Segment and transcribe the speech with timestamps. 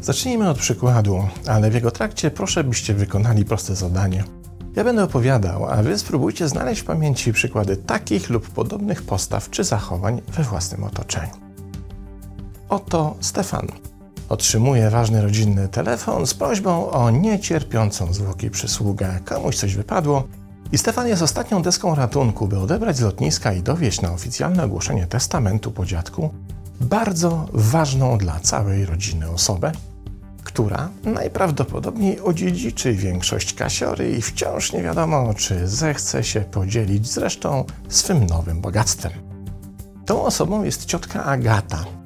[0.00, 4.24] Zacznijmy od przykładu, ale w jego trakcie proszę byście wykonali proste zadanie.
[4.76, 9.64] Ja będę opowiadał, a wy spróbujcie znaleźć w pamięci przykłady takich lub podobnych postaw czy
[9.64, 11.32] zachowań we własnym otoczeniu.
[12.68, 13.89] Oto Stefan.
[14.30, 19.20] Otrzymuje ważny rodzinny telefon z prośbą o niecierpiącą zwłoki przysługę.
[19.24, 20.24] Komuś coś wypadło
[20.72, 25.06] i Stefan jest ostatnią deską ratunku, by odebrać z lotniska i dowieść na oficjalne ogłoszenie
[25.06, 26.30] testamentu po dziadku
[26.80, 29.72] bardzo ważną dla całej rodziny osobę,
[30.44, 37.64] która najprawdopodobniej odziedziczy większość kasiory i wciąż nie wiadomo, czy zechce się podzielić z resztą
[37.88, 39.12] swym nowym bogactwem.
[40.06, 41.99] Tą osobą jest ciotka Agata.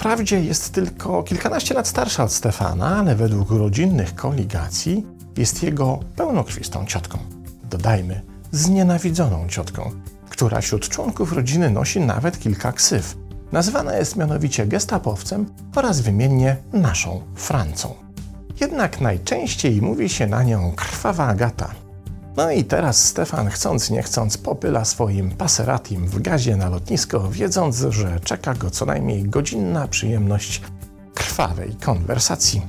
[0.00, 6.86] Wprawdzie jest tylko kilkanaście lat starsza od Stefana, ale według rodzinnych koligacji jest jego pełnokrwistą
[6.86, 7.18] ciotką.
[7.70, 8.20] Dodajmy,
[8.52, 9.90] znienawidzoną ciotką,
[10.30, 13.16] która wśród członków rodziny nosi nawet kilka ksyw,
[13.52, 17.94] Nazywana jest mianowicie gestapowcem oraz wymiennie naszą Francą.
[18.60, 21.70] Jednak najczęściej mówi się na nią krwawa Agata.
[22.40, 27.86] No i teraz Stefan, chcąc nie chcąc, popyla swoim paseratim w gazie na lotnisko, wiedząc,
[27.90, 30.62] że czeka go co najmniej godzinna przyjemność
[31.14, 32.62] krwawej konwersacji.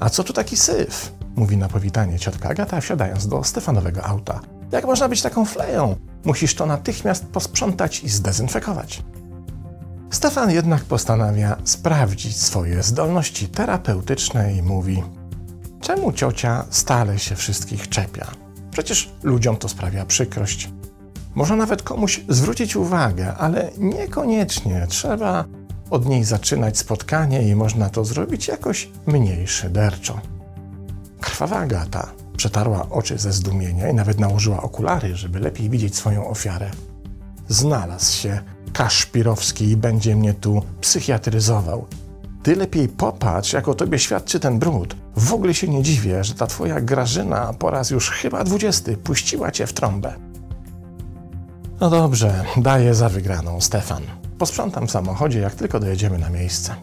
[0.00, 1.12] A co tu taki syf?
[1.36, 4.40] Mówi na powitanie ciotka Agata, wsiadając do Stefanowego auta.
[4.72, 5.96] Jak można być taką fleją?
[6.24, 9.02] Musisz to natychmiast posprzątać i zdezynfekować.
[10.10, 15.02] Stefan jednak postanawia sprawdzić swoje zdolności terapeutyczne i mówi:
[15.80, 18.45] Czemu ciocia stale się wszystkich czepia?
[18.76, 20.70] Przecież ludziom to sprawia przykrość.
[21.34, 25.44] Może nawet komuś zwrócić uwagę, ale niekoniecznie trzeba
[25.90, 30.20] od niej zaczynać spotkanie i można to zrobić jakoś mniej szyderczo.
[31.20, 36.70] Krwawa Agata przetarła oczy ze zdumienia i nawet nałożyła okulary, żeby lepiej widzieć swoją ofiarę.
[37.48, 38.40] Znalazł się
[38.72, 41.86] Kaszpirowski i będzie mnie tu psychiatryzował.
[42.42, 45.05] Ty lepiej popatrz, jak o tobie świadczy ten brud.
[45.16, 49.50] W ogóle się nie dziwię, że ta twoja Grażyna po raz już chyba dwudziesty puściła
[49.50, 50.14] cię w trąbę.
[51.80, 54.02] No dobrze, daję za wygraną, Stefan.
[54.38, 56.74] Posprzątam w samochodzie, jak tylko dojedziemy na miejsce.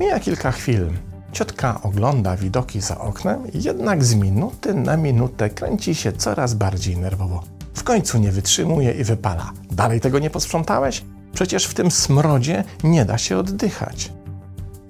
[0.00, 0.90] Mija kilka chwil.
[1.32, 7.42] Ciotka ogląda widoki za oknem, jednak z minuty na minutę kręci się coraz bardziej nerwowo.
[7.74, 9.52] W końcu nie wytrzymuje i wypala.
[9.70, 11.04] Dalej tego nie posprzątałeś?
[11.32, 14.12] Przecież w tym smrodzie nie da się oddychać.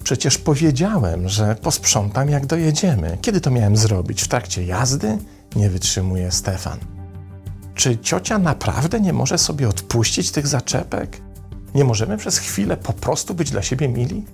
[0.05, 3.19] Przecież powiedziałem, że posprzątam jak dojedziemy.
[3.21, 4.23] Kiedy to miałem zrobić?
[4.23, 5.19] W trakcie jazdy?
[5.57, 6.79] Nie wytrzymuje Stefan.
[7.75, 11.21] Czy ciocia naprawdę nie może sobie odpuścić tych zaczepek?
[11.75, 14.25] Nie możemy przez chwilę po prostu być dla siebie mili?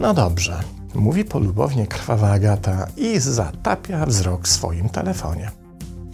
[0.00, 0.60] No dobrze,
[0.94, 5.50] mówi polubownie krwawa Agata i zatapia wzrok w swoim telefonie.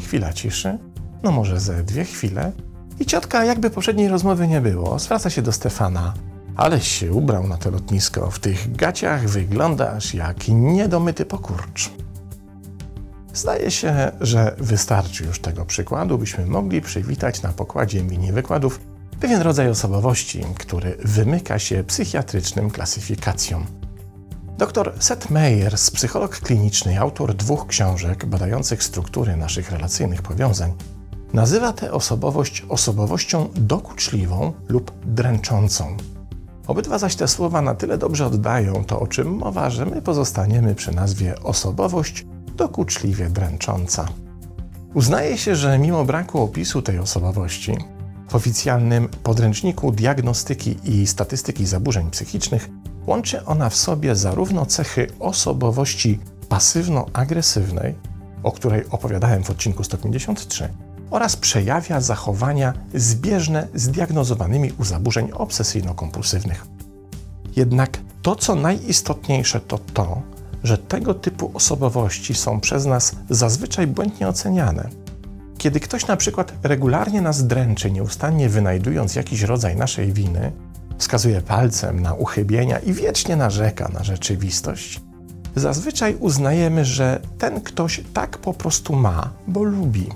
[0.01, 0.79] Chwila ciszy
[1.23, 2.53] no może ze dwie chwile.
[3.01, 6.15] I ciotka, jakby poprzedniej rozmowy nie było, zwraca się do Stefana.
[6.57, 8.31] Aleś się ubrał na to lotnisko.
[8.31, 11.91] W tych gaciach wyglądasz jak niedomyty pokurcz.
[13.35, 18.81] Zdaje się, że wystarczy już tego przykładu, byśmy mogli przywitać na pokładzie mini wykładów
[19.21, 23.67] pewien rodzaj osobowości, który wymyka się psychiatrycznym klasyfikacjom.
[24.59, 30.73] Dr Seth Meyers, psycholog kliniczny, autor dwóch książek badających struktury naszych relacyjnych powiązań,
[31.33, 35.97] Nazywa tę osobowość osobowością dokuczliwą lub dręczącą.
[36.67, 40.75] Obydwa zaś te słowa na tyle dobrze oddają to, o czym mowa, że my pozostaniemy
[40.75, 44.07] przy nazwie osobowość dokuczliwie dręcząca.
[44.95, 47.77] Uznaje się, że mimo braku opisu tej osobowości,
[48.29, 52.69] w oficjalnym podręczniku diagnostyki i statystyki zaburzeń psychicznych
[53.07, 57.95] łączy ona w sobie zarówno cechy osobowości pasywno-agresywnej,
[58.43, 60.69] o której opowiadałem w odcinku 153,
[61.13, 66.67] oraz przejawia zachowania zbieżne z diagnozowanymi u zaburzeń obsesyjno-kompulsywnych.
[67.57, 70.23] Jednak to, co najistotniejsze, to to,
[70.65, 74.89] że tego typu osobowości są przez nas zazwyczaj błędnie oceniane.
[75.59, 80.53] Kiedy ktoś na przykład regularnie nas dręczy, nieustannie wynajdując jakiś rodzaj naszej winy,
[80.99, 85.01] wskazuje palcem na uchybienia i wiecznie narzeka na rzeczywistość,
[85.57, 90.09] zazwyczaj uznajemy, że ten ktoś tak po prostu ma, bo lubi.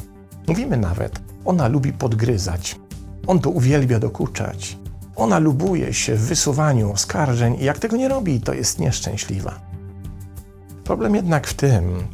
[0.47, 2.81] Mówimy nawet, ona lubi podgryzać,
[3.27, 4.79] on to uwielbia dokuczać.
[5.17, 9.61] Ona lubuje się w wysuwaniu oskarżeń i jak tego nie robi, to jest nieszczęśliwa.
[10.85, 12.07] Problem jednak w tym,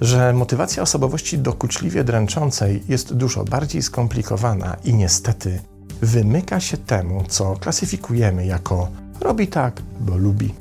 [0.00, 5.60] że motywacja osobowości dokuczliwie dręczącej jest dużo bardziej skomplikowana i niestety
[6.02, 8.88] wymyka się temu, co klasyfikujemy jako
[9.20, 10.54] robi tak, bo lubi.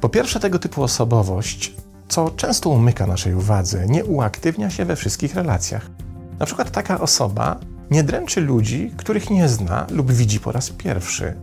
[0.00, 1.74] Po pierwsze, tego typu osobowość
[2.10, 5.90] co często umyka naszej uwadze, nie uaktywnia się we wszystkich relacjach.
[6.40, 7.60] Na przykład taka osoba
[7.90, 11.34] nie dręczy ludzi, których nie zna lub widzi po raz pierwszy.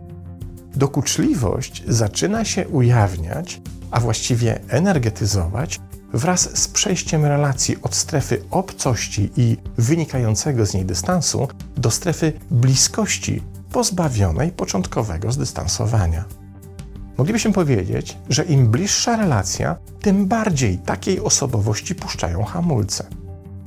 [0.74, 3.60] Dokuczliwość zaczyna się ujawniać,
[3.90, 5.80] a właściwie energetyzować
[6.12, 13.42] wraz z przejściem relacji od strefy obcości i wynikającego z niej dystansu do strefy bliskości
[13.72, 16.24] pozbawionej początkowego zdystansowania.
[17.18, 23.06] Moglibyśmy powiedzieć, że im bliższa relacja, tym bardziej takiej osobowości puszczają hamulce.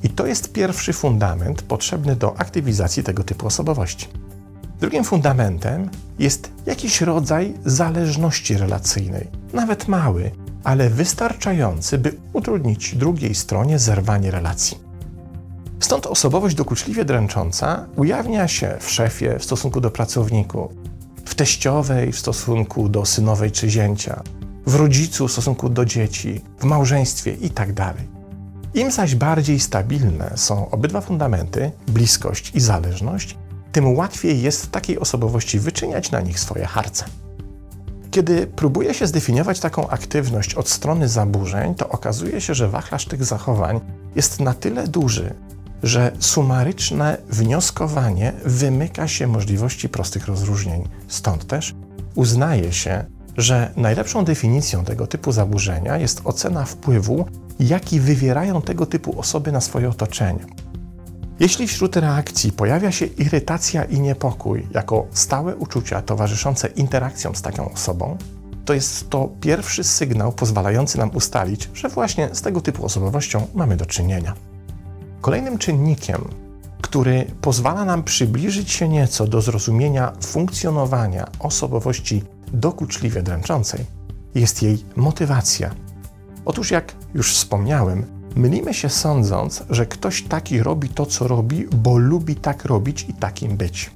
[0.03, 4.07] I to jest pierwszy fundament potrzebny do aktywizacji tego typu osobowości.
[4.80, 5.89] Drugim fundamentem
[6.19, 10.31] jest jakiś rodzaj zależności relacyjnej, nawet mały,
[10.63, 14.77] ale wystarczający, by utrudnić drugiej stronie zerwanie relacji.
[15.80, 20.71] Stąd osobowość dokuczliwie dręcząca ujawnia się w szefie w stosunku do pracowników,
[21.25, 24.24] w teściowej w stosunku do synowej czy zięcia,
[24.65, 27.94] w rodzicu w stosunku do dzieci, w małżeństwie itd.
[28.73, 33.38] Im zaś bardziej stabilne są obydwa fundamenty, bliskość i zależność,
[33.71, 37.06] tym łatwiej jest takiej osobowości wyczyniać na nich swoje harce.
[38.12, 43.25] Kiedy próbuje się zdefiniować taką aktywność od strony zaburzeń, to okazuje się, że wachlarz tych
[43.25, 43.79] zachowań
[44.15, 45.33] jest na tyle duży,
[45.83, 50.89] że sumaryczne wnioskowanie wymyka się możliwości prostych rozróżnień.
[51.07, 51.75] Stąd też
[52.15, 53.06] uznaje się,
[53.38, 57.25] że najlepszą definicją tego typu zaburzenia jest ocena wpływu,
[57.68, 60.46] jaki wywierają tego typu osoby na swoje otoczenie.
[61.40, 67.72] Jeśli wśród reakcji pojawia się irytacja i niepokój jako stałe uczucia towarzyszące interakcjom z taką
[67.72, 68.18] osobą,
[68.66, 73.78] to jest to pierwszy sygnał pozwalający nam ustalić, że właśnie z tego typu osobowością mamy
[73.78, 74.34] do czynienia.
[75.22, 76.22] Kolejnym czynnikiem,
[76.81, 82.24] który pozwala nam przybliżyć się nieco do zrozumienia funkcjonowania osobowości
[82.54, 83.86] dokuczliwie dręczącej,
[84.36, 85.72] jest jej motywacja.
[86.45, 88.05] Otóż, jak już wspomniałem,
[88.35, 93.13] mylimy się sądząc, że ktoś taki robi to, co robi, bo lubi tak robić i
[93.13, 93.91] takim być.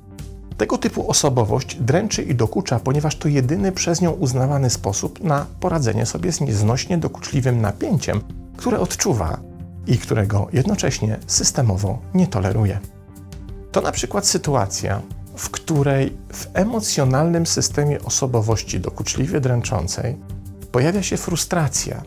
[0.58, 6.06] Tego typu osobowość dręczy i dokucza, ponieważ to jedyny przez nią uznawany sposób na poradzenie
[6.06, 8.22] sobie z nieznośnie dokuczliwym napięciem,
[8.58, 9.40] które odczuwa
[9.88, 12.80] i którego jednocześnie systemowo nie toleruje.
[13.72, 15.02] To na przykład sytuacja,
[15.36, 20.18] w której w emocjonalnym systemie osobowości dokuczliwie dręczącej
[20.72, 22.04] pojawia się frustracja,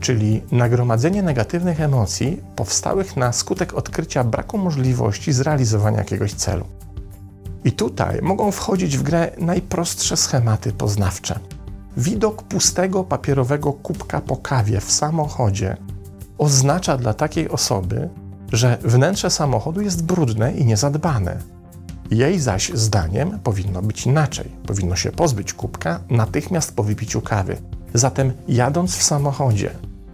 [0.00, 6.64] czyli nagromadzenie negatywnych emocji powstałych na skutek odkrycia braku możliwości zrealizowania jakiegoś celu.
[7.64, 11.38] I tutaj mogą wchodzić w grę najprostsze schematy poznawcze.
[11.96, 15.76] Widok pustego papierowego kubka po kawie w samochodzie
[16.38, 18.08] oznacza dla takiej osoby,
[18.52, 21.38] że wnętrze samochodu jest brudne i niezadbane.
[22.10, 24.50] Jej zaś zdaniem powinno być inaczej.
[24.66, 27.56] Powinno się pozbyć kubka natychmiast po wypiciu kawy.
[27.94, 29.70] Zatem jadąc w samochodzie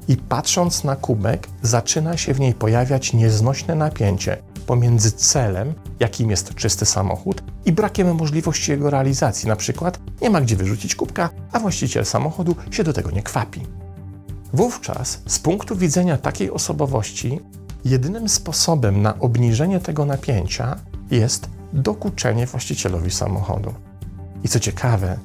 [0.08, 4.36] i patrząc na kubek, zaczyna się w niej pojawiać nieznośne napięcie
[4.66, 9.48] pomiędzy celem, jakim jest czysty samochód, i brakiem możliwości jego realizacji.
[9.48, 13.60] Na przykład nie ma gdzie wyrzucić kubka, a właściciel samochodu się do tego nie kwapi.
[14.52, 17.40] Wówczas, z punktu widzenia takiej osobowości,
[17.84, 20.76] jedynym sposobem na obniżenie tego napięcia
[21.10, 23.74] jest dokuczenie właścicielowi samochodu.
[24.44, 25.18] I co ciekawe,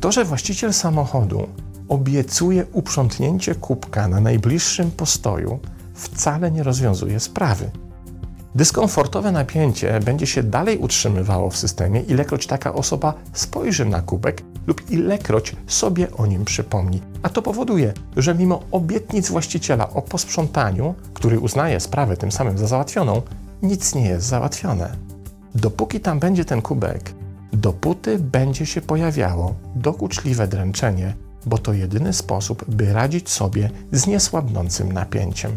[0.00, 1.48] to, że właściciel samochodu
[1.88, 5.58] obiecuje uprzątnięcie kubka na najbliższym postoju,
[5.94, 7.70] wcale nie rozwiązuje sprawy.
[8.54, 14.90] Dyskomfortowe napięcie będzie się dalej utrzymywało w systemie, ilekroć taka osoba spojrzy na kubek lub
[14.90, 17.00] ilekroć sobie o nim przypomni.
[17.22, 22.66] A to powoduje, że mimo obietnic właściciela o posprzątaniu, który uznaje sprawę tym samym za
[22.66, 23.22] załatwioną,
[23.62, 24.96] nic nie jest załatwione.
[25.54, 27.12] Dopóki tam będzie ten kubek,
[27.52, 31.14] dopóty będzie się pojawiało dokuczliwe dręczenie,
[31.46, 35.56] bo to jedyny sposób, by radzić sobie z niesłabnącym napięciem.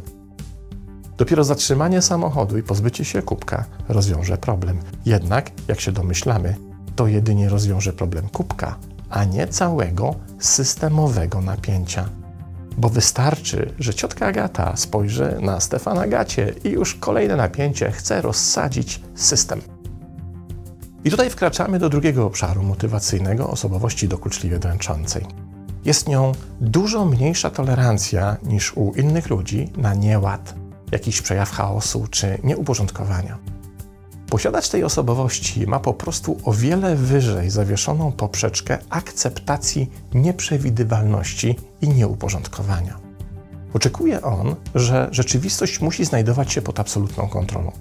[1.18, 4.80] Dopiero zatrzymanie samochodu i pozbycie się kubka rozwiąże problem.
[5.06, 6.56] Jednak, jak się domyślamy,
[6.96, 8.76] to jedynie rozwiąże problem kubka,
[9.10, 12.10] a nie całego systemowego napięcia.
[12.78, 19.02] Bo wystarczy, że ciotka Agata spojrzy na Stefana Gacie i już kolejne napięcie chce rozsadzić
[19.16, 19.62] system.
[21.04, 25.49] I tutaj wkraczamy do drugiego obszaru motywacyjnego osobowości dokuczliwie dręczącej.
[25.86, 26.32] Jest nią
[26.62, 30.56] dużo mniejsza tolerancja niż u innych ludzi na nieład,
[30.92, 33.38] jakiś przejaw chaosu czy nieuporządkowania.
[34.30, 43.00] Posiadacz tej osobowości ma po prostu o wiele wyżej zawieszoną poprzeczkę akceptacji nieprzewidywalności i nieuporządkowania.
[43.74, 47.72] Oczekuje on, że rzeczywistość musi znajdować się pod absolutną kontrolą.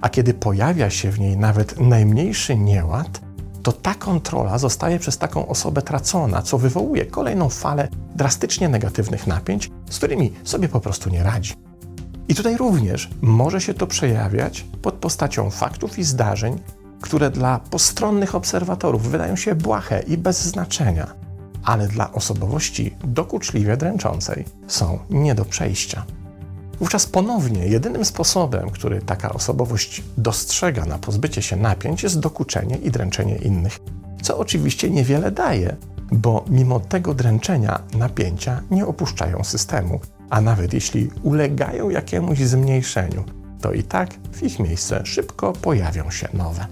[0.00, 3.20] A kiedy pojawia się w niej nawet najmniejszy nieład,
[3.64, 9.70] to ta kontrola zostaje przez taką osobę tracona, co wywołuje kolejną falę drastycznie negatywnych napięć,
[9.90, 11.54] z którymi sobie po prostu nie radzi.
[12.28, 16.58] I tutaj również może się to przejawiać pod postacią faktów i zdarzeń,
[17.00, 21.14] które dla postronnych obserwatorów wydają się błahe i bez znaczenia,
[21.64, 26.04] ale dla osobowości dokuczliwie dręczącej są nie do przejścia.
[26.80, 32.90] Wówczas ponownie jedynym sposobem, który taka osobowość dostrzega na pozbycie się napięć, jest dokuczenie i
[32.90, 33.78] dręczenie innych,
[34.22, 35.76] co oczywiście niewiele daje,
[36.12, 40.00] bo mimo tego dręczenia napięcia nie opuszczają systemu,
[40.30, 43.24] a nawet jeśli ulegają jakiemuś zmniejszeniu,
[43.60, 46.66] to i tak w ich miejsce szybko pojawią się nowe.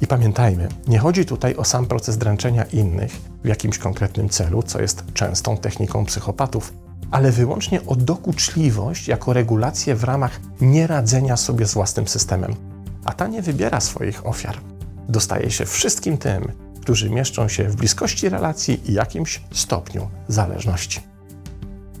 [0.00, 3.12] I pamiętajmy, nie chodzi tutaj o sam proces dręczenia innych
[3.44, 6.72] w jakimś konkretnym celu, co jest częstą techniką psychopatów,
[7.10, 12.54] ale wyłącznie o dokuczliwość jako regulację w ramach nieradzenia sobie z własnym systemem.
[13.04, 14.56] A ta nie wybiera swoich ofiar.
[15.08, 21.00] Dostaje się wszystkim tym, którzy mieszczą się w bliskości relacji i jakimś stopniu zależności.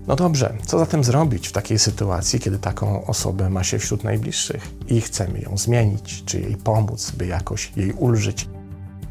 [0.06, 4.70] No dobrze, co zatem zrobić w takiej sytuacji, kiedy taką osobę ma się wśród najbliższych
[4.88, 8.48] i chcemy ją zmienić, czy jej pomóc, by jakoś jej ulżyć?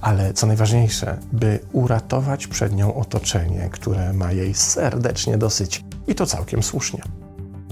[0.03, 6.25] Ale co najważniejsze, by uratować przed nią otoczenie, które ma jej serdecznie dosyć i to
[6.25, 7.01] całkiem słusznie.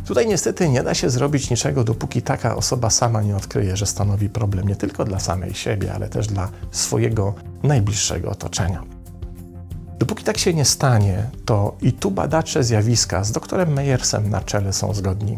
[0.05, 4.29] Tutaj niestety nie da się zrobić niczego, dopóki taka osoba sama nie odkryje, że stanowi
[4.29, 7.33] problem nie tylko dla samej siebie, ale też dla swojego
[7.63, 8.83] najbliższego otoczenia.
[9.99, 14.73] Dopóki tak się nie stanie, to i tu badacze zjawiska z doktorem Meyersem na czele
[14.73, 15.37] są zgodni.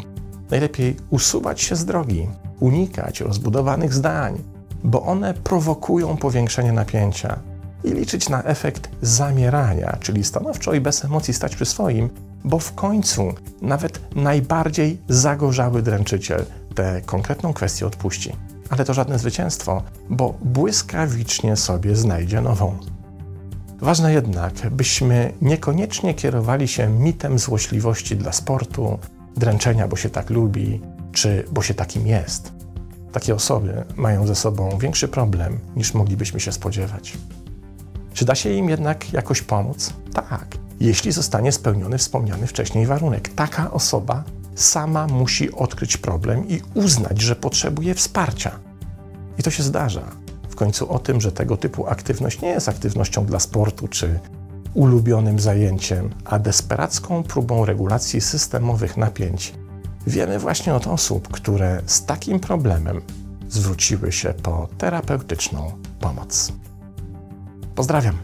[0.52, 4.53] Najlepiej usuwać się z drogi, unikać rozbudowanych zdań,
[4.84, 7.40] bo one prowokują powiększenie napięcia
[7.84, 12.10] i liczyć na efekt zamierania, czyli stanowczo i bez emocji stać przy swoim,
[12.44, 18.36] bo w końcu nawet najbardziej zagorzały dręczyciel tę konkretną kwestię odpuści.
[18.70, 22.78] Ale to żadne zwycięstwo, bo błyskawicznie sobie znajdzie nową.
[23.82, 29.00] Ważne jednak, byśmy niekoniecznie kierowali się mitem złośliwości dla sportu,
[29.38, 32.63] dręczenia, bo się tak lubi, czy bo się takim jest.
[33.14, 37.18] Takie osoby mają ze sobą większy problem niż moglibyśmy się spodziewać.
[38.14, 39.94] Czy da się im jednak jakoś pomóc?
[40.14, 43.30] Tak, jeśli zostanie spełniony wspomniany wcześniej warunek.
[43.36, 44.24] Taka osoba
[44.56, 48.52] sama musi odkryć problem i uznać, że potrzebuje wsparcia.
[49.40, 50.04] I to się zdarza.
[50.50, 54.20] W końcu o tym, że tego typu aktywność nie jest aktywnością dla sportu czy
[54.74, 59.54] ulubionym zajęciem, a desperacką próbą regulacji systemowych napięć
[60.08, 63.02] Wiemy właśnie od osób, które z takim problemem
[63.50, 66.54] zwróciły się po terapeutyczną pomoc.
[67.76, 68.18] Pozdrawiam.